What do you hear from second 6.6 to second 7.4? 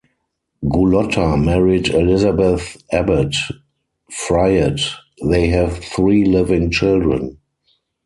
children.